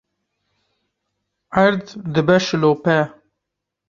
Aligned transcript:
erd 1.63 1.85
dibe 2.13 2.35
şilope 2.45 2.97